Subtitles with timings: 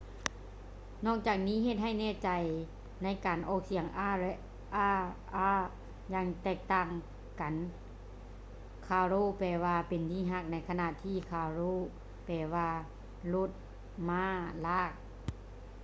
[1.05, 2.29] ນອກຈາກນີ້ ເຮັດໃຫ້ແນ່ໃຈ
[3.03, 4.33] ໃນການອອກສຽງ r ແລະ
[4.99, 5.59] rr
[6.13, 6.87] ຢ່າງແຕກຕ່າງ
[7.41, 7.53] ກັນ:
[8.87, 11.73] ຄາໂຣ caro ແປວ່າ ເປັນທີ່ຮັກ ໃນຂະນະທີ່ ຄາຣ໌ໂຣ carro
[12.25, 12.69] ແປວ່າ
[13.33, 13.49] ລົດ
[14.09, 14.25] ມ້າ
[14.65, 14.91] ລາກ